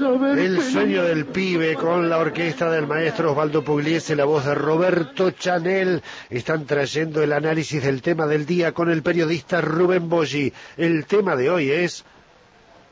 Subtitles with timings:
[0.00, 0.38] saber.
[0.38, 5.30] El sueño del pibe con la orquesta del maestro Osvaldo Pugliese, la voz de Roberto
[5.30, 10.52] Chanel, están trayendo el análisis del tema del día con el periodista Rubén Boggi.
[10.76, 12.04] El tema de hoy es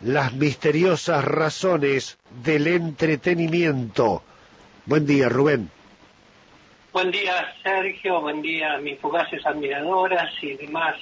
[0.02, 4.22] las misteriosas razones del entretenimiento.
[4.86, 5.70] Buen día, Rubén.
[6.92, 8.20] Buen día, Sergio.
[8.20, 10.96] Buen día, mis fugaces admiradoras y demás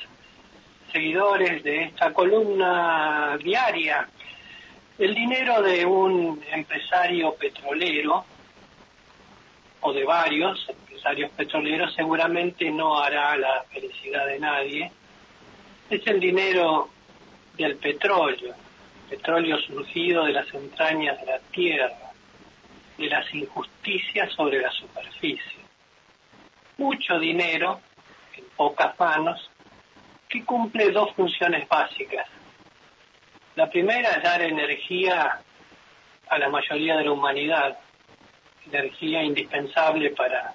[0.93, 4.09] seguidores de esta columna diaria.
[4.99, 8.25] El dinero de un empresario petrolero
[9.83, 14.91] o de varios empresarios petroleros seguramente no hará la felicidad de nadie.
[15.91, 16.89] Es el dinero
[17.59, 18.55] del petróleo,
[19.11, 22.13] petróleo surgido de las entrañas de la tierra,
[22.97, 25.61] de las injusticias sobre la superficie.
[26.79, 27.83] Mucho dinero
[28.35, 29.51] en pocas manos
[30.27, 32.27] que cumple dos funciones básicas.
[33.57, 35.41] La primera es dar energía
[36.29, 37.79] a la mayoría de la humanidad,
[38.67, 40.55] energía indispensable para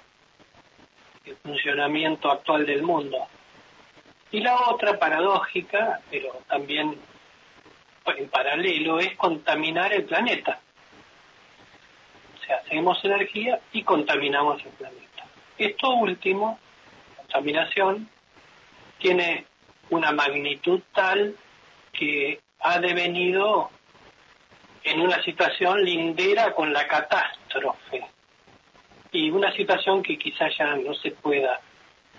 [1.24, 3.26] el funcionamiento actual del mundo.
[4.30, 6.96] Y la otra, paradójica, pero también
[8.06, 10.60] en paralelo, es contaminar el planeta.
[12.36, 15.24] O sea, hacemos energía y contaminamos el planeta.
[15.58, 16.56] Esto último,
[17.16, 18.08] contaminación,
[18.98, 19.46] tiene
[19.90, 21.34] una magnitud tal
[21.92, 23.70] que ha devenido
[24.84, 28.04] en una situación lindera con la catástrofe
[29.12, 31.60] y una situación que quizás ya no se pueda,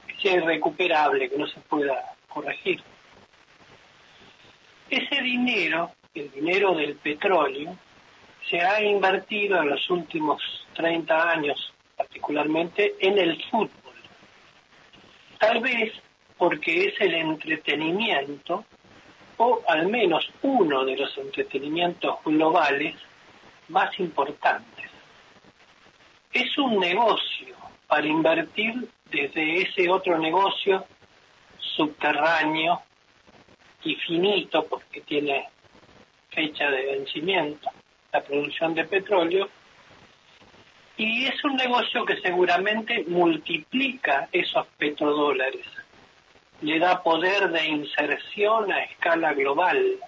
[0.07, 2.81] que sea irrecuperable, que no se pueda corregir.
[4.89, 7.75] Ese dinero, el dinero del petróleo,
[8.49, 10.41] se ha invertido en los últimos
[10.75, 13.69] 30 años, particularmente en el fútbol.
[15.39, 15.93] Tal vez
[16.37, 18.65] porque es el entretenimiento,
[19.37, 22.95] o al menos uno de los entretenimientos globales
[23.69, 24.89] más importantes.
[26.31, 27.55] Es un negocio
[27.87, 30.85] para invertir desde ese otro negocio
[31.59, 32.81] subterráneo
[33.83, 35.47] y finito, porque tiene
[36.29, 37.69] fecha de vencimiento,
[38.11, 39.49] la producción de petróleo,
[40.97, 45.65] y es un negocio que seguramente multiplica esos petrodólares
[46.63, 49.99] le da poder de inserción a escala global,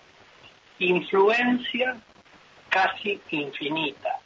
[0.79, 1.97] influencia
[2.69, 4.19] casi infinita,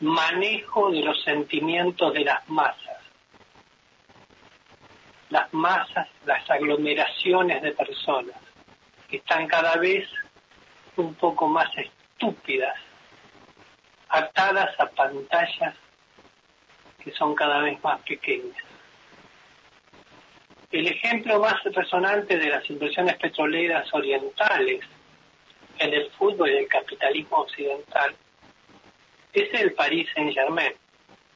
[0.00, 3.00] manejo de los sentimientos de las masas,
[5.30, 8.36] las masas, las aglomeraciones de personas,
[9.08, 10.08] que están cada vez
[10.96, 12.76] un poco más estúpidas,
[14.08, 15.76] atadas a pantallas
[16.98, 18.75] que son cada vez más pequeñas.
[20.72, 24.80] El ejemplo más resonante de las inversiones petroleras orientales
[25.78, 28.14] en el fútbol y el capitalismo occidental
[29.32, 30.72] es el Paris Saint-Germain,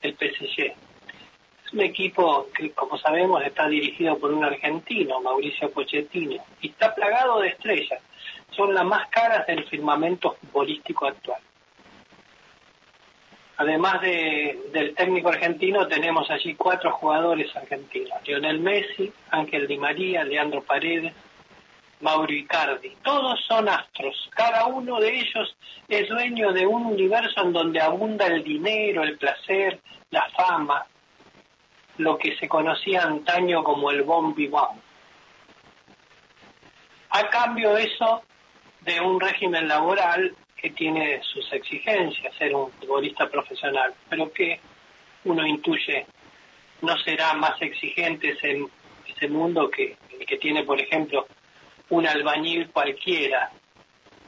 [0.03, 0.73] el PSG.
[1.65, 6.93] Es un equipo que, como sabemos, está dirigido por un argentino, Mauricio Pochettino, y está
[6.95, 8.03] plagado de estrellas.
[8.51, 11.41] Son las más caras del firmamento futbolístico actual.
[13.61, 18.27] Además del técnico argentino, tenemos allí cuatro jugadores argentinos.
[18.27, 21.13] Lionel Messi, Ángel Di María, Leandro Paredes,
[22.01, 22.97] Mauro Icardi.
[23.03, 24.31] Todos son astros.
[24.35, 25.55] Cada uno de ellos
[25.89, 29.79] es dueño de un universo en donde abunda el dinero, el placer,
[30.09, 30.87] la fama,
[31.99, 34.81] lo que se conocía antaño como el vivant.
[37.11, 38.23] A cambio eso
[38.83, 44.61] de un régimen laboral que tiene sus exigencias ser un futbolista profesional, pero que
[45.25, 46.07] uno intuye
[46.83, 48.65] no será más exigente ese,
[49.07, 51.27] ese mundo que el que tiene, por ejemplo,
[51.91, 53.51] un albañil cualquiera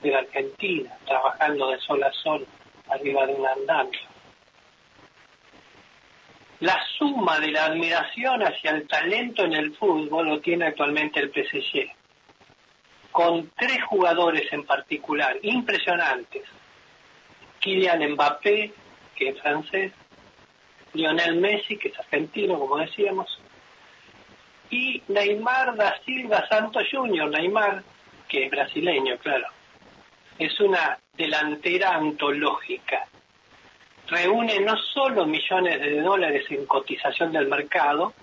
[0.02, 2.46] de la Argentina, trabajando de sol a sol
[2.90, 4.00] arriba de un andamio.
[6.60, 11.30] La suma de la admiración hacia el talento en el fútbol lo tiene actualmente el
[11.30, 12.01] PSG
[13.12, 16.42] con tres jugadores en particular impresionantes.
[17.60, 18.72] Kylian Mbappé,
[19.14, 19.92] que es francés,
[20.94, 23.38] Lionel Messi, que es argentino, como decíamos,
[24.70, 27.84] y Neymar da Silva Santos Jr., Neymar,
[28.26, 29.46] que es brasileño, claro.
[30.38, 33.06] Es una delantera antológica.
[34.08, 38.14] Reúne no solo millones de dólares en cotización del mercado,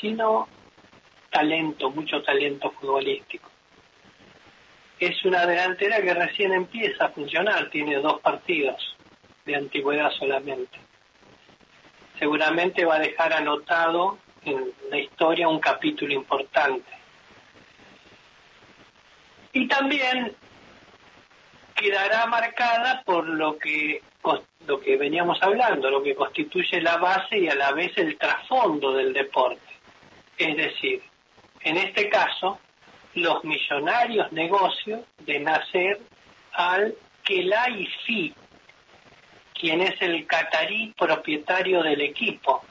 [0.00, 0.48] sino
[1.30, 3.51] talento, mucho talento futbolístico
[5.06, 8.96] es una delantera que recién empieza a funcionar, tiene dos partidos
[9.44, 10.78] de antigüedad solamente.
[12.18, 16.92] Seguramente va a dejar anotado en la historia un capítulo importante.
[19.52, 20.36] Y también
[21.74, 24.02] quedará marcada por lo que
[24.68, 28.92] lo que veníamos hablando, lo que constituye la base y a la vez el trasfondo
[28.92, 29.60] del deporte.
[30.38, 31.02] Es decir,
[31.62, 32.60] en este caso,
[33.14, 36.00] los millonarios negocios de nacer
[36.52, 36.94] al
[37.24, 38.34] Kelaifi,
[39.54, 42.64] quien es el catarí propietario del equipo,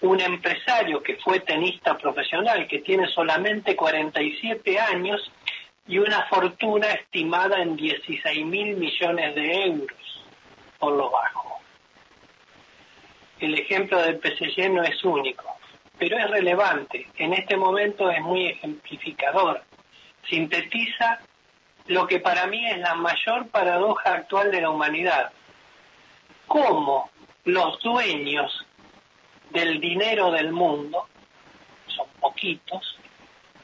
[0.00, 5.30] un empresario que fue tenista profesional, que tiene solamente 47 años
[5.86, 10.24] y una fortuna estimada en 16 mil millones de euros,
[10.78, 11.60] por lo bajo.
[13.38, 15.44] El ejemplo del PSG no es único,
[15.98, 17.08] pero es relevante.
[17.16, 19.62] En este momento es muy ejemplificador.
[20.28, 21.20] Sintetiza
[21.86, 25.32] lo que para mí es la mayor paradoja actual de la humanidad.
[26.46, 27.10] Cómo
[27.44, 28.66] los dueños
[29.50, 31.06] del dinero del mundo,
[31.86, 32.98] son poquitos,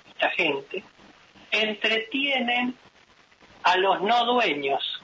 [0.08, 0.84] esta gente,
[1.50, 2.76] entretienen
[3.64, 5.02] a los no dueños,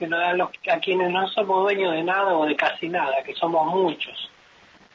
[0.00, 3.66] a, los, a quienes no somos dueños de nada o de casi nada, que somos
[3.66, 4.30] muchos,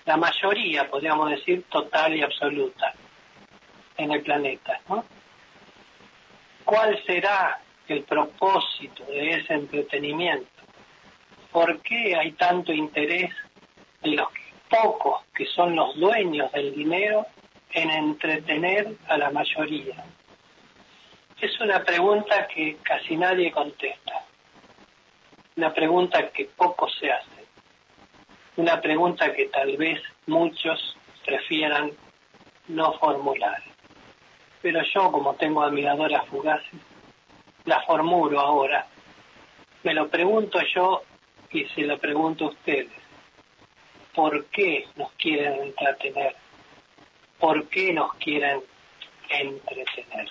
[0.06, 2.94] la mayoría, podríamos decir, total y absoluta
[3.98, 4.80] en el planeta.
[4.90, 5.06] ¿no?
[6.66, 10.48] ¿Cuál será el propósito de ese entretenimiento?
[11.52, 13.32] ¿Por qué hay tanto interés
[14.02, 14.28] de los
[14.70, 17.28] pocos que son los dueños del dinero
[17.72, 20.04] en entretener a la mayoría?
[21.40, 24.26] Es una pregunta que casi nadie contesta,
[25.58, 27.33] una pregunta que poco se hace,
[28.58, 30.96] una pregunta que tal vez muchos
[31.26, 31.92] prefieran
[32.68, 33.62] no formular.
[34.62, 36.80] Pero yo, como tengo admiradoras fugaces,
[37.66, 38.88] la formulo ahora.
[39.84, 41.04] Me lo pregunto yo
[41.52, 42.92] y se lo pregunto a ustedes.
[44.14, 46.36] ¿Por qué nos quieren entretener?
[47.40, 48.62] ¿Por qué nos quieren
[49.30, 50.30] entretener?